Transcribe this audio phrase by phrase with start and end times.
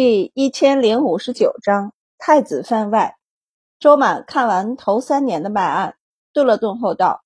[0.00, 3.16] 第一千零五十九章太子番外。
[3.80, 5.96] 周满看完头三年的脉案，
[6.32, 7.24] 顿了顿后道：“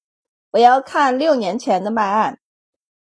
[0.52, 2.38] 我要看六年前的脉案。”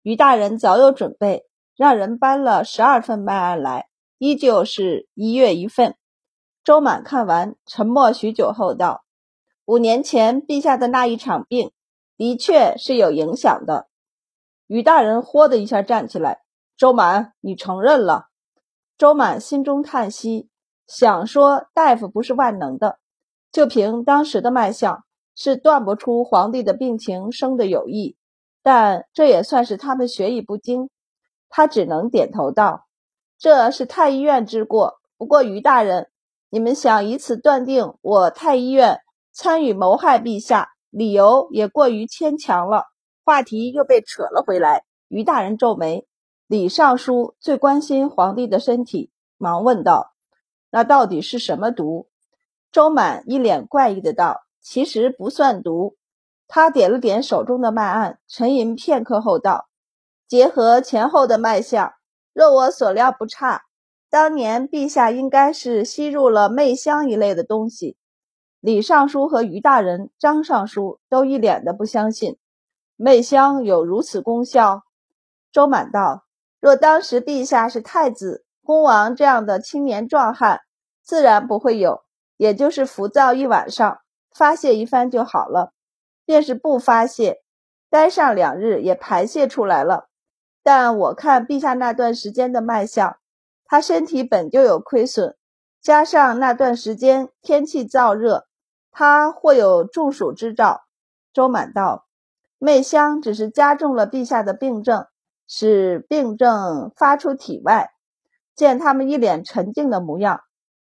[0.05, 5.97] 于大人早有准备，让人搬了十二份脉案来，依旧是一月一份。
[6.63, 9.03] 周满看完，沉默许久后道
[9.67, 11.73] ：“五年前陛下的那一场病，
[12.17, 13.89] 的确是有影响的。”
[14.69, 16.43] 于大人豁的一下站起来
[16.79, 18.29] ：“周满，你承认了？”
[18.99, 20.49] 周满心中叹息，
[20.87, 22.99] 想说大夫不是万能的，
[23.53, 28.17] 就凭当时的脉象，是断不出皇帝的病情生的有异。
[28.63, 30.89] 但这也算是他们学艺不精，
[31.51, 32.87] 他只能点头道
[33.39, 34.95] ：“这是太医院之过。
[35.19, 36.09] 不过于大人，
[36.49, 42.85] 你们想以此断定我太医院参与谋害陛下，理由也过于牵强了。”
[43.27, 44.85] 话题又被扯了回来。
[45.09, 46.06] 于大人皱眉。
[46.49, 50.13] 李尚书最关心皇帝的身体，忙问道
[50.71, 52.07] ：“那到底是什么毒？”
[52.71, 55.97] 周满一脸怪异的道：“其实不算毒。”
[56.47, 59.67] 他点了点手中的脉案，沉吟片刻后道
[60.29, 61.95] ：“结合前后的脉象，
[62.33, 63.65] 若我所料不差，
[64.09, 67.97] 当年陛下应该是吸入了媚香一类的东西。”
[68.61, 72.37] 李尚书和于大人、张尚书都一脸的不相信，
[72.95, 74.85] 媚香有如此功效。
[75.51, 76.26] 周满道。
[76.67, 80.63] 若当时陛下是太子、恭王这样的青年壮汉，
[81.01, 82.03] 自然不会有，
[82.37, 84.01] 也就是浮躁一晚上，
[84.35, 85.71] 发泄一番就好了；
[86.25, 87.41] 便是不发泄，
[87.89, 90.09] 待上两日也排泄出来了。
[90.65, 93.17] 但我看陛下那段时间的脉象，
[93.65, 95.37] 他身体本就有亏损，
[95.81, 98.49] 加上那段时间天气燥热，
[98.91, 100.83] 他或有中暑之兆。
[101.33, 102.07] 周满道，
[102.59, 105.07] 媚香只是加重了陛下的病症。
[105.49, 107.91] 使病症发出体外，
[108.55, 110.41] 见他们一脸沉静的模样，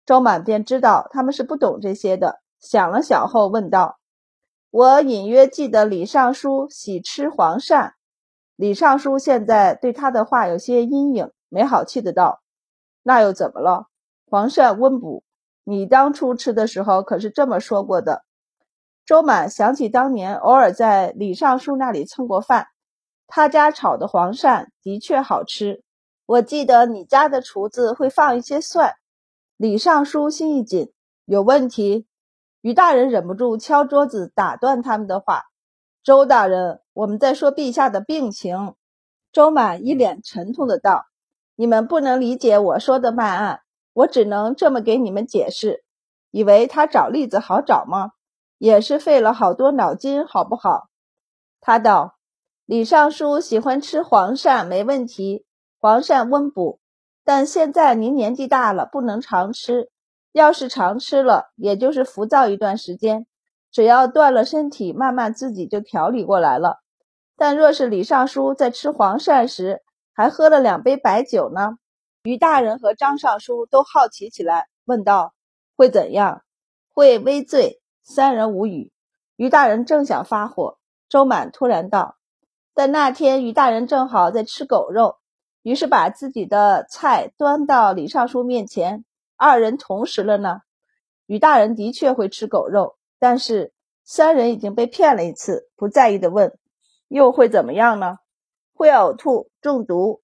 [0.07, 2.41] 周满便知道他们是不懂这些的。
[2.61, 3.99] 想了想后问道
[4.71, 7.93] ：“我隐约记得李尚书喜吃黄鳝。”
[8.55, 12.41] 李尚书现在对他的话有些阴影，没好气的道
[13.03, 13.87] ：“那又怎么了？
[14.31, 15.25] 黄鳝温补，
[15.65, 18.23] 你当初吃的时候可是这么说过的。”
[19.05, 22.69] 周满想起当年偶尔在李尚书那里蹭过饭。
[23.35, 25.83] 他家炒的黄鳝的确好吃，
[26.27, 28.97] 我记得你家的厨子会放一些蒜。
[29.57, 30.93] 李尚书心一紧，
[31.25, 32.07] 有问题。
[32.61, 35.45] 于大人忍不住敲桌子打断他们的话
[36.05, 38.75] ：“周大人，我们在说陛下的病情。”
[39.33, 41.07] 周满一脸沉痛的道
[41.57, 43.63] ：“你们不能理解我说的脉案，
[43.95, 45.83] 我只能这么给你们解释。
[46.31, 48.11] 以为他找例子好找吗？
[48.59, 50.89] 也是费了好多脑筋，好不好？”
[51.63, 52.19] 他道。
[52.73, 55.45] 李尚书喜欢吃黄鳝，没问题。
[55.79, 56.81] 黄鳝温补，
[57.23, 59.91] 但现在您年纪大了，不能常吃。
[60.33, 63.27] 要是常吃了，也就是浮躁一段时间，
[63.71, 66.79] 只要断了身体，慢慢自己就调理过来了。
[67.37, 69.83] 但若是李尚书在吃黄鳝时
[70.15, 71.77] 还喝了两杯白酒呢？
[72.23, 75.35] 于大人和张尚书都好奇起来，问道
[75.77, 76.43] ：“会怎样
[76.95, 78.91] ？”“会微醉。”三人无语。
[79.37, 80.79] 于大人正想发火，
[81.11, 82.17] 周满突然道。
[82.75, 85.17] 但那天于大人正好在吃狗肉，
[85.63, 89.05] 于是把自己的菜端到李尚书面前，
[89.37, 90.61] 二人同时了呢。
[91.27, 93.73] 于大人的确会吃狗肉，但是
[94.05, 96.59] 三人已经被骗了一次，不在意的问
[97.09, 98.19] ：“又会怎么样呢？”
[98.75, 100.21] 会呕吐、中毒。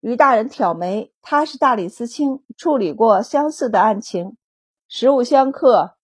[0.00, 4.36] 于大人挑眉，他是大理寺卿，处理过相似的案情，
[4.88, 5.96] 食物相克。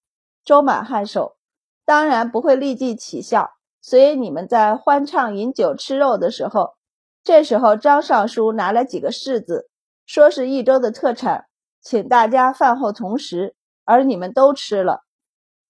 [0.44, 1.36] 周满颔首，
[1.84, 3.55] 当然不会立即起效。
[3.86, 6.74] 所以你们在欢畅饮酒吃肉的时候，
[7.22, 9.70] 这时候张尚书拿来几个柿子，
[10.06, 11.46] 说是益州的特产，
[11.80, 13.54] 请大家饭后同食，
[13.84, 15.02] 而你们都吃了。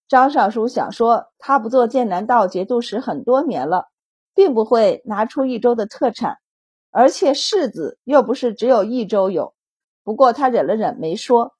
[0.09, 3.89] 张尚书想说，他不做剑南道节度使很多年了，
[4.35, 6.39] 并不会拿出益州的特产，
[6.91, 9.53] 而且柿子又不是只有益州有。
[10.03, 11.53] 不过他忍了忍，没说。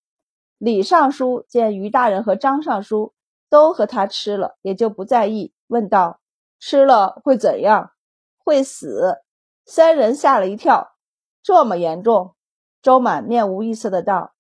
[0.57, 3.13] 李尚书见于大人和张尚书
[3.51, 6.19] 都和他吃了，也就不在意，问道。
[6.59, 7.93] 吃了会怎样？
[8.39, 9.19] 会死！
[9.65, 10.97] 三人吓了一跳，
[11.43, 12.35] 这么严重？
[12.81, 14.35] 周满面无异色的道：“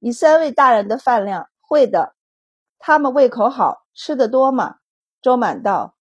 [0.00, 2.14] 以三位大人的饭量，会的。
[2.78, 4.76] 他们胃口好，吃的多吗？”
[5.20, 5.96] 周满道：“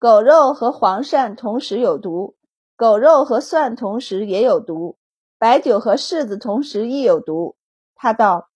[0.00, 2.36] 狗肉和黄鳝同时有毒，
[2.74, 4.98] 狗肉和蒜同时也有毒，
[5.38, 7.56] 白酒和柿子同时亦有毒。”
[7.94, 8.50] 他道：“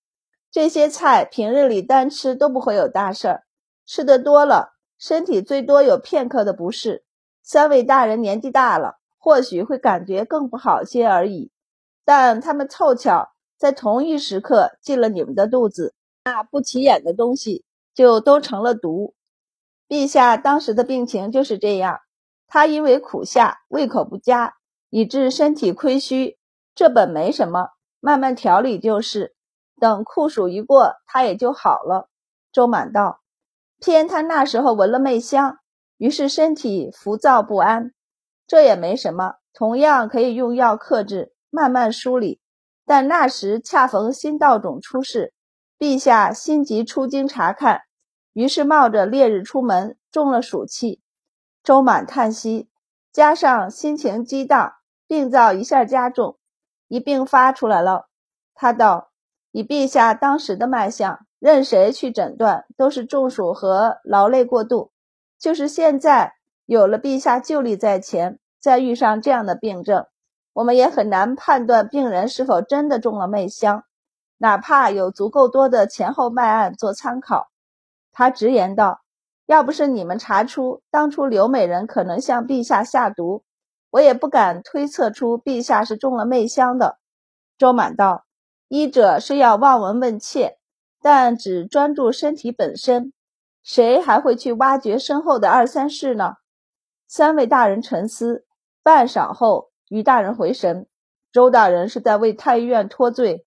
[0.51, 3.45] 这些菜平日里单吃都不会有大事儿，
[3.87, 7.05] 吃的多了。”身体最多有片刻的不适，
[7.43, 11.53] 三位大人年纪大了，或许会感觉更不好些而已。
[12.05, 17.65] 但他们凑巧在同一时刻进了你们的肚子，那不起眼的东西
[17.95, 19.15] 就都成了毒。
[19.89, 22.01] 陛下当时的病情就是这样，
[22.47, 24.57] 他因为苦夏，胃口不佳，
[24.91, 26.37] 以致身体亏虚。
[26.75, 27.71] 这本没什么，
[28.01, 29.35] 慢慢调理就是。
[29.81, 32.09] 等酷暑一过，他也就好了。
[32.53, 33.21] 周满道，
[33.81, 35.59] 偏他那时候闻了媚香，
[35.97, 37.93] 于是身体浮躁不安。
[38.47, 42.41] 这也没什么，同样可以用药克制，慢慢梳理。
[42.85, 45.35] 但那时恰逢新道种出世，
[45.79, 47.83] 陛下心急出京查看，
[48.33, 51.03] 于是冒着烈日出门，中了暑气。
[51.63, 52.71] 周满叹息，
[53.13, 54.73] 加上心情激荡，
[55.07, 56.39] 病灶一下加重，
[56.89, 58.09] 一并发出来了。
[58.55, 59.11] 他道
[59.53, 64.91] ：“以陛下当时的脉象，任谁去诊断都是中暑和劳累过度。
[65.39, 66.35] 就是现在
[66.67, 70.07] 有了陛下旧例在前，再遇上这样的病症。”
[70.55, 73.85] 我们也很难判断病人是否真的中了媚香，
[74.39, 77.47] 哪怕有足够多的前后脉案做参考。
[78.13, 79.03] 他直言道
[79.47, 83.45] ：“要不是你们查出当初刘美人可能向陛下下毒，
[83.91, 86.99] 我也不敢推测出陛下是中了媚香的。”
[87.57, 88.25] 周满道
[88.67, 90.58] ：“医者是要望闻问切，
[91.01, 93.13] 但只专注身体本身，
[93.63, 96.35] 谁还会去挖掘身后的二三事呢？”
[97.07, 98.45] 三位大人沉思
[98.83, 99.71] 半晌后。
[99.91, 100.87] 于大人回神，
[101.33, 103.47] 周大人是在为太医院脱罪。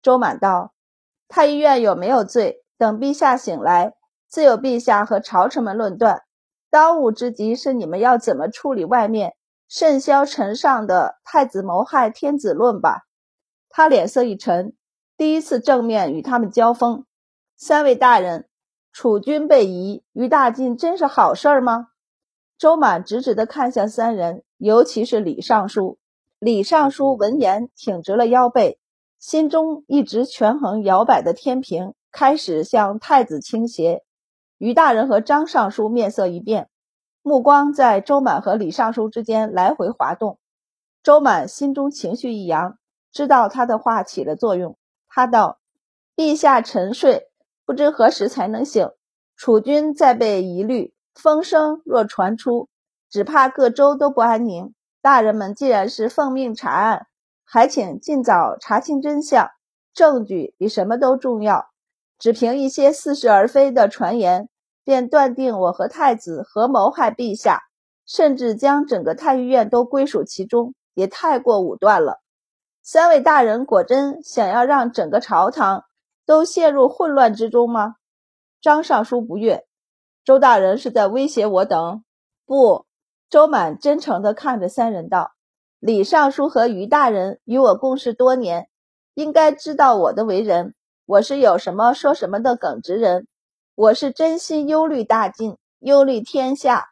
[0.00, 0.74] 周满道
[1.26, 2.62] ：“太医院有没有罪？
[2.78, 3.94] 等陛下醒来，
[4.28, 6.22] 自有陛下和朝臣们论断。
[6.70, 9.34] 当务之急是你们要怎么处理外面
[9.68, 13.02] 甚嚣尘上的太子谋害天子论吧。”
[13.68, 14.76] 他脸色一沉，
[15.22, 17.04] 第一次正面与他们交锋。
[17.54, 18.48] 三位大人，
[18.92, 21.90] 楚军被移，于大晋真是好事儿吗？
[22.58, 24.42] 周满直直地看向三人。
[24.56, 25.96] 尤其是李尚书，
[26.40, 28.80] 李尚书闻言挺直了腰背，
[29.20, 34.02] 心中一直权衡摇摆的天平开始向太子倾斜。
[34.58, 36.68] 于大人和张尚书面色一变，
[37.22, 40.40] 目光在周满和李尚书之间来回滑动。
[41.00, 42.76] 周满心中情绪一扬，
[43.12, 44.76] 知道他的话起了作用。
[45.14, 45.58] 他道
[46.16, 47.28] ：“陛下沉睡，
[47.66, 48.88] 不知何时才能醒。
[49.36, 52.70] 楚军再被疑虑，风声若传出。”
[53.10, 54.72] 只怕各州都不安宁。
[55.02, 57.08] 大人们既然是奉命查案，
[57.44, 59.50] 还请尽早查清真相。
[59.92, 61.66] 证据比什么都重要。
[62.18, 64.48] 只凭一些似是而非的传言，
[64.82, 67.64] 便断定我和太子合谋害陛下，
[68.06, 72.21] 甚至将整个太医院都归属其中，也太过武断了。
[72.82, 75.84] 三位大人果真想要让整个朝堂
[76.26, 77.94] 都陷入混乱之中吗？
[78.60, 79.64] 张尚书不悦，
[80.24, 82.04] 周大人是在威胁我等？
[82.44, 82.86] 不。
[83.30, 85.32] 周满真诚地看着三人道
[85.80, 88.68] ：“李尚书和于大人与我共事多年，
[89.14, 90.74] 应该知道我的为人。
[91.06, 93.26] 我是有什么说什么的耿直人，
[93.74, 96.90] 我是真心忧虑大晋，忧虑天下。”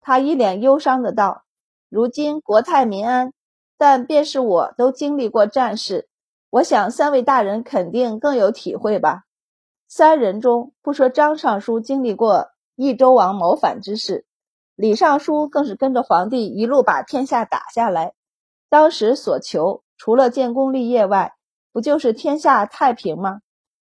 [0.00, 1.42] 他一脸忧伤的道
[1.90, 3.34] ：“如今国泰民安，
[3.76, 6.08] 但便是我都经历过战事，
[6.50, 9.24] 我想三位大人肯定更有体会吧。
[9.88, 14.26] 三人中，不说张尚书经历过益州王谋反之事。”
[14.76, 18.12] 李尚书更是跟着皇帝一路把天下打下来，
[18.68, 21.34] 当时所求除了建功立业外，
[21.72, 23.40] 不就是天下太平吗？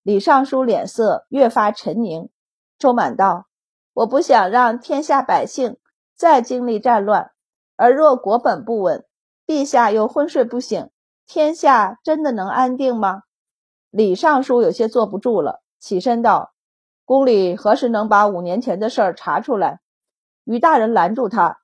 [0.03, 2.29] 李尚书脸色越发沉凝。
[2.77, 3.47] 周满道
[3.95, 5.77] ：“我不想让天下百姓
[6.17, 7.31] 再经历战乱，
[7.77, 9.05] 而若国本不稳，
[9.47, 10.91] 陛下又昏睡不醒，
[11.27, 13.23] 天下真的能安定吗？”
[13.91, 16.53] 李尚书有些坐不住了，起身道
[17.05, 19.81] ：“宫里何时能把五年前的事儿查出来？”
[20.45, 21.61] 于大人拦住他，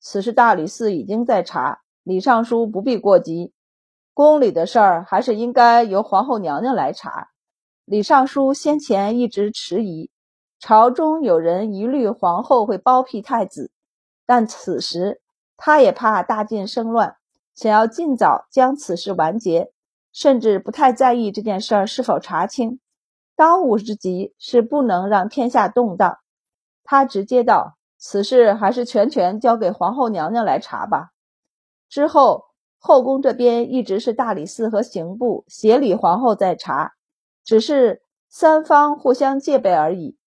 [0.00, 3.52] 此事大理寺已经在查，李尚书不必过急。
[4.14, 7.30] 宫里的事儿还是应该由皇后娘娘来查。
[7.84, 10.10] 李尚书先前一直迟疑，
[10.60, 13.70] 朝中有人疑虑皇后会包庇太子，
[14.24, 15.20] 但此时
[15.56, 17.16] 他也怕大晋生乱，
[17.54, 19.72] 想要尽早将此事完结，
[20.12, 22.80] 甚至不太在意这件事儿是否查清。
[23.36, 26.18] 当务之急是不能让天下动荡。
[26.84, 27.76] 他直接道。
[28.04, 31.10] 此事还是全权交给皇后娘娘来查吧。
[31.88, 32.46] 之后
[32.80, 36.94] 后宫这边一直是大理寺和刑部协理皇后在查，
[37.44, 40.18] 只是三方互相戒备而已。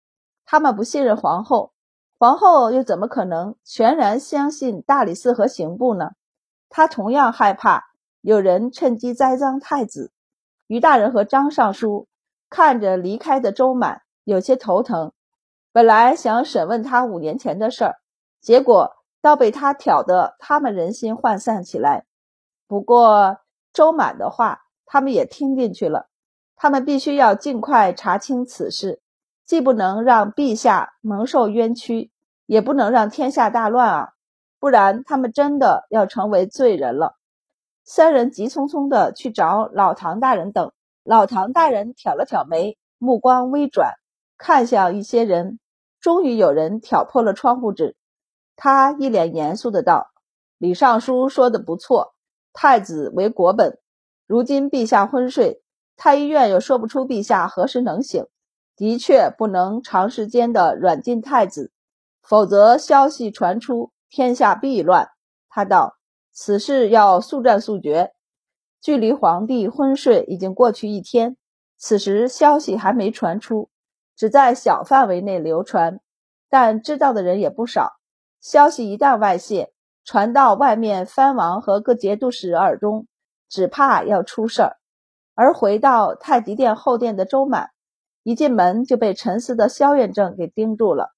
[0.46, 1.74] 他们不信任皇后，
[2.18, 6.12] 皇后又怎么可能全然相信大理寺和刑部呢？
[6.76, 7.86] 他同样害怕
[8.20, 10.12] 有人趁机栽赃太子。
[10.68, 12.10] 于大人和张尚书
[12.50, 15.14] 看着离开的周满，有些头疼。
[15.72, 17.96] 本来想审问他五年前的事儿，
[18.42, 18.92] 结果
[19.22, 22.04] 倒被他挑得他们人心涣散起来。
[22.68, 23.38] 不过
[23.72, 26.10] 周满的话他们也听进去了。
[26.58, 29.02] 他们必须要尽快查清此事，
[29.46, 32.12] 既不能让陛下蒙受冤屈，
[32.46, 34.15] 也不能让天下大乱啊！
[34.66, 37.18] 不然，他们真的要成为罪人了。
[37.84, 40.72] 三人急匆匆地去找老唐大人等。
[41.04, 43.94] 老唐大人挑了挑眉，目光微转，
[44.40, 45.60] 看向一些人。
[46.02, 47.96] 终于有人挑破了窗户纸，
[48.56, 50.08] 他一脸严肃的道
[50.58, 52.16] ：“李尚书说的不错，
[52.52, 53.78] 太子为国本。
[54.26, 55.62] 如今陛下昏睡。”
[55.96, 58.26] 太医院又说不出陛下何时能醒，
[58.76, 61.72] 的确不能长时间的软禁太子，
[62.24, 65.10] 否则消息传出，天下必乱。
[65.50, 65.98] 他道
[66.32, 68.14] ：“此事要速战速决。”
[68.80, 71.36] 距离皇帝昏睡已经过去一天，
[71.78, 73.70] 此时消息还没传出，
[74.16, 76.00] 只在小范围内流传，
[76.50, 77.92] 但知道的人也不少。
[78.40, 79.74] 消息一旦外泄，
[80.06, 83.08] 传到外面藩王和各节度使耳中，
[83.50, 84.78] 只怕要出事儿。
[85.34, 87.72] 而回到太极殿后殿的周满，
[88.24, 91.14] 一进门就被沉思的萧远正给盯住了。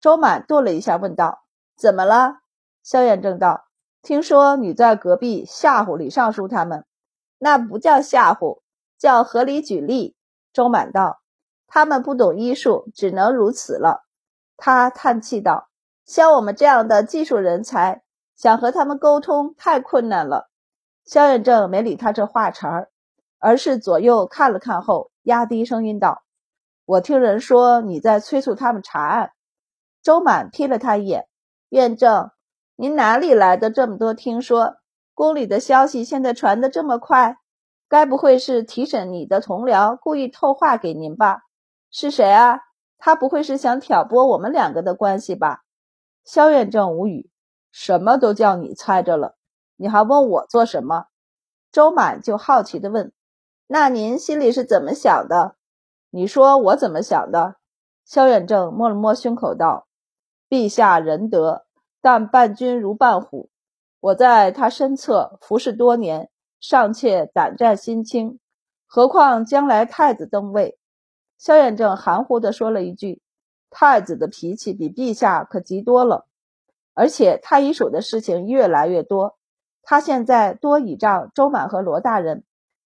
[0.00, 1.41] 周满顿了一下，问道
[1.82, 2.42] ：“怎么了？”
[2.84, 3.64] 萧远正道
[4.02, 6.86] ：“听说你在隔壁吓唬李尚书他们，
[7.38, 8.60] 那不叫吓唬，
[8.96, 10.14] 叫合理举例。”
[10.54, 11.20] 周满道
[11.66, 14.04] ：“他们不懂医术，只能如此了。”
[14.56, 15.68] 他叹气道
[16.06, 18.04] ：“像我们这样的技术人才，
[18.36, 20.48] 想和他们沟通太困难了。”
[21.04, 22.90] 萧远正没理他这话茬儿。
[23.44, 26.22] 而是左右看了看后，压低声音道
[26.86, 29.32] ：“我听人说你在催促他们查案。”
[30.00, 31.26] 周满瞥了他一眼，
[31.72, 32.30] 验证
[32.76, 34.76] ：“您哪里来的这么多听说？
[35.14, 37.38] 宫里的消息现在传得这么快，
[37.88, 41.44] 该不会是提审你的同僚故意透话给您吧？
[41.90, 42.60] 是谁啊？
[42.98, 45.62] 他不会是想挑拨我们两个的关系吧？”
[46.24, 47.30] 萧远正无语
[47.72, 49.36] ：“什么都叫你猜着了，
[49.76, 51.06] 你还问我做什么？”
[51.72, 53.14] 周满就好奇地问。
[53.66, 55.56] 那您心里是怎么想的？
[56.10, 57.56] 你说我怎么想的？
[58.04, 59.86] 萧远正摸了摸胸口道
[60.52, 61.64] ：“陛下仁德，
[62.02, 63.48] 但伴君如伴虎。
[64.00, 66.28] 我在他身侧服侍多年，
[66.60, 68.38] 尚且胆战心惊，
[68.86, 70.78] 何况将来太子登位？”
[71.40, 73.22] 萧远正含糊地说了一句
[73.70, 76.26] ：“太子的脾气比陛下可急多了，
[76.92, 79.38] 而且太医署的事情越来越多，
[79.82, 82.44] 他现在多倚仗周满和罗大人。”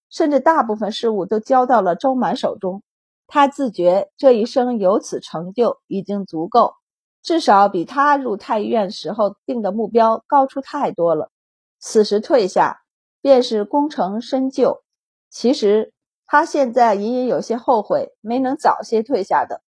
[0.09, 2.81] 甚至大部分事务都交到了周满手中，
[3.27, 6.75] 他自觉这一生有此成就已经足够，
[7.21, 11.29] 至少比他入太医院时候定的目标高出太多了。
[11.79, 12.81] 此时退下，
[13.21, 14.83] 便是功成身就。
[15.29, 15.93] 其实
[16.25, 19.61] 他现在隐隐有些后悔没能早些退下的。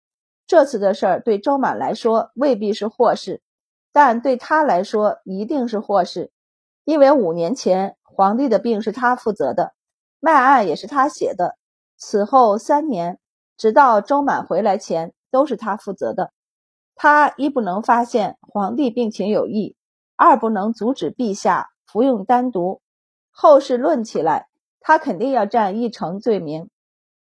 [0.46, 3.42] 这次的事儿对周满来说未必是祸事，
[3.92, 6.32] 但对他来说一定是祸事，
[6.86, 9.74] 因为五年前皇帝的病是他负责的。
[10.20, 11.58] 卖案也是他写的，
[11.98, 13.20] 此后三年，
[13.58, 16.32] 直到周满回来前，都是他负责的。
[17.00, 19.76] 他一不能发现皇帝病情有异，
[20.16, 22.82] 二不能阻止陛下服用丹毒。
[23.30, 24.48] 后事论起来，
[24.80, 26.70] 他肯定要占一成罪名。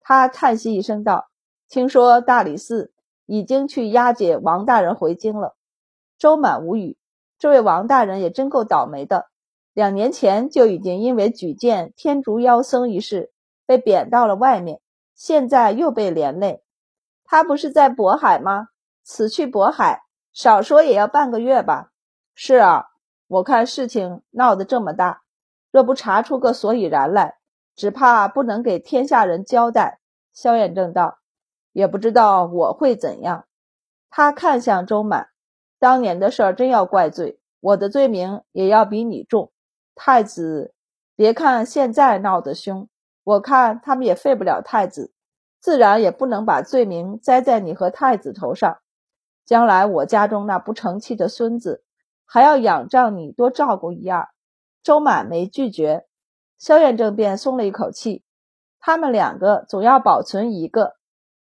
[0.01, 1.29] 他叹息一声道
[1.71, 2.93] ：“听说大理寺
[3.27, 5.55] 已经去押解王大人回京了。”
[6.19, 6.99] 周满无语，
[7.39, 9.27] 这位王大人也真够倒霉的。
[9.73, 13.31] 两年前就已经因为举荐天竺妖僧一事
[13.67, 14.81] 被贬到了外面，
[15.15, 16.61] 现在又被连累。
[17.25, 18.67] 他不是在渤海吗？
[19.13, 21.91] 此去渤海，少说也要半个月吧。
[22.33, 22.91] 是啊，
[23.27, 25.23] 我看事情闹得这么大，
[25.73, 27.39] 若不查出个所以然来，
[27.75, 29.99] 只怕不能给天下人交代。
[30.33, 31.19] 萧远正道，
[31.73, 33.47] 也不知道我会怎样。
[34.11, 35.31] 他看向周满，
[35.81, 39.51] 当年的事儿真要怪罪，我的罪名也要比你重。
[39.97, 40.73] 太子，
[41.17, 42.89] 别看现在闹得凶，
[43.25, 45.13] 我看他们也废不了太子，
[45.61, 48.79] 自然也不能把罪名栽在你和太子头上。
[49.51, 51.83] 将来我家中那不成器的孙子，
[52.25, 54.29] 还要仰仗你多照顾一二。
[54.85, 56.07] 周满没拒绝，
[56.57, 58.23] 萧远正便松了一口气。
[58.79, 60.95] 他们两个总要保存一个。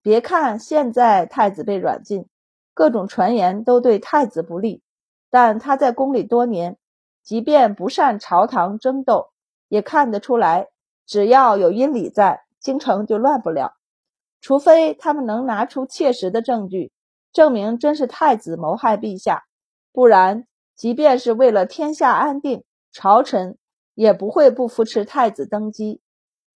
[0.01, 2.29] 别看现在太子被软禁，
[2.73, 4.81] 各种传言都对太子不利，
[5.29, 6.77] 但他在宫里多年。
[7.23, 9.31] 即便不善朝堂争斗，
[9.67, 10.69] 也看得出来，
[11.05, 13.73] 只要有阴礼在，京城就乱不了。
[14.39, 16.93] 除非他们能拿出切实的证据，
[17.31, 19.43] 证明真是太子谋害陛下，
[19.91, 23.57] 不然，即便是为了天下安定，朝臣
[23.93, 26.01] 也不会不扶持太子登基。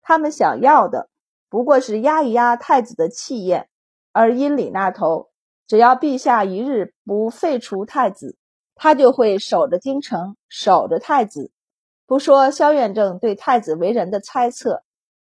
[0.00, 1.08] 他们想要的
[1.48, 3.68] 不过是压一压太子的气焰，
[4.12, 5.30] 而阴里那头，
[5.66, 8.36] 只要陛下一日不废除太子。
[8.74, 11.52] 他就会守着京城，守着太子。
[12.04, 14.82] 不说萧远正对太子为人的猜测，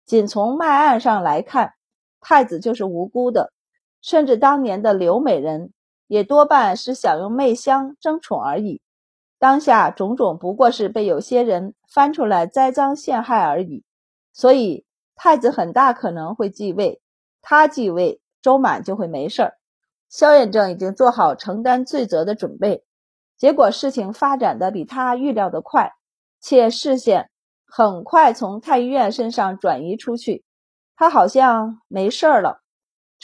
[0.06, 1.74] 仅从脉案上来看，
[2.20, 3.52] 太子就是无辜的，
[4.04, 5.72] 甚至当年的刘美人
[6.08, 8.82] 也多半是想用媚香争宠而已。
[9.38, 13.82] 当下种种不过是被有些人翻出来栽赃陷害而已。
[14.30, 14.84] 所以
[15.14, 17.00] 太子很大可能会继位，
[17.40, 19.54] 他继位，周满就会没事儿。
[20.10, 22.84] 萧远正已经做好承担罪责的准备。
[23.38, 25.92] 结果事情发展的比他预料的快，
[26.42, 27.30] 且视线
[27.66, 30.44] 很快从太医院身上转移出去，
[30.94, 32.60] 他好像没事儿了。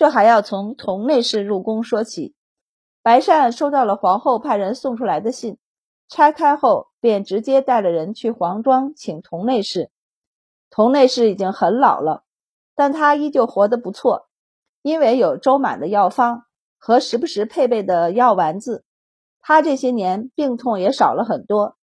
[0.01, 2.35] 这还要从同内侍入宫说起。
[3.03, 5.59] 白善收到了皇后派人送出来的信，
[6.09, 9.91] 拆开后便直接带了人去皇庄请同内侍。
[10.71, 12.25] 同内侍已经很老了，
[12.75, 14.31] 但他依旧活得不错，
[14.81, 16.45] 因为有周满的药方
[16.79, 18.87] 和时不时配备的药丸子。
[19.43, 21.77] 他这些年病痛也少了很多，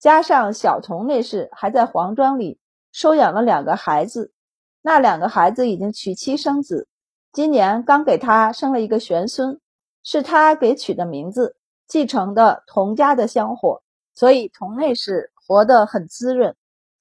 [0.00, 2.58] 加上小童那事还在皇庄里
[2.90, 4.32] 收养了两个孩子，
[4.80, 6.88] 那两个孩子已经娶妻生子，
[7.32, 9.58] 今年刚给他生了一个玄孙，
[10.02, 11.56] 是他给取的名字，
[11.88, 13.82] 继承的童家的香火，
[14.14, 16.54] 所以童内侍活得很滋润。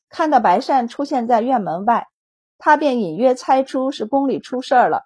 [0.10, 2.08] 看到白善出现在院门外，
[2.58, 5.04] 他便隐约猜出是宫里出事儿了。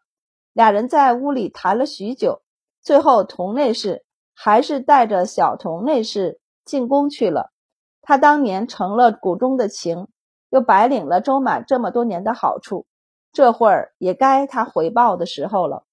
[0.53, 2.41] 俩人在屋里谈了许久，
[2.81, 4.03] 最后童内侍。
[4.37, 7.53] 还是带着小童内侍进宫去了。
[8.01, 10.09] 他当年成了谷中的情，
[10.49, 12.85] 又白领了周满这么多年的好处，
[13.35, 15.83] 这会儿也该他回报的时候了。